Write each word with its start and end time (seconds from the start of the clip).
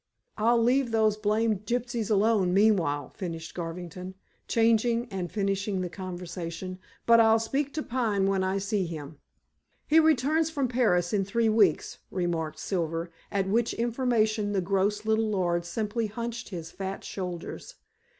"I'll 0.35 0.57
leave 0.59 0.89
those 0.89 1.15
blamed 1.15 1.67
gypsies 1.67 2.09
alone 2.09 2.55
meanwhile," 2.55 3.11
finished 3.15 3.53
Garvington, 3.53 4.15
changing 4.47 5.05
and 5.11 5.31
finishing 5.31 5.81
the 5.81 5.91
conversation. 5.91 6.79
"But 7.05 7.19
I'll 7.19 7.37
speak 7.37 7.71
to 7.75 7.83
Pine 7.83 8.25
when 8.25 8.43
I 8.43 8.57
see 8.57 8.87
him." 8.87 9.19
"He 9.85 9.99
returns 9.99 10.49
from 10.49 10.67
Paris 10.67 11.13
in 11.13 11.23
three 11.23 11.49
weeks," 11.49 11.99
remarked 12.09 12.57
Silver, 12.57 13.11
at 13.31 13.47
which 13.47 13.75
information 13.75 14.53
the 14.53 14.59
gross 14.61 15.05
little 15.05 15.29
lord 15.29 15.65
simply 15.65 16.07
hunched 16.07 16.49
his 16.49 16.71
fat 16.71 17.03
shoulders. 17.03 17.75